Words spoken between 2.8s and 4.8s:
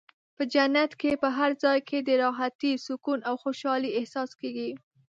سکون او خوشحالۍ احساس کېږي.